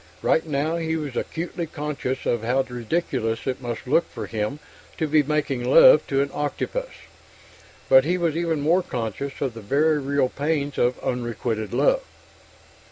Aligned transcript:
Right 0.23 0.43
now 0.47 0.77
he 0.77 0.95
was 0.95 1.15
acutely 1.15 1.67
conscious 1.67 2.25
of 2.25 2.41
how 2.43 2.61
ridiculous 2.67 3.45
it 3.45 3.61
must 3.61 3.85
look 3.85 4.09
for 4.09 4.25
him 4.25 4.57
to 4.97 5.05
be 5.07 5.21
making 5.21 5.63
love 5.63 6.07
to 6.07 6.23
an 6.23 6.31
octopus, 6.33 6.89
but 7.87 8.03
he 8.03 8.17
was 8.17 8.35
even 8.35 8.61
more 8.61 8.81
conscious 8.81 9.39
of 9.41 9.53
the 9.53 9.61
very 9.61 9.99
real 9.99 10.29
pains 10.29 10.79
of 10.79 10.97
unrequited 11.03 11.71
love. 11.71 12.01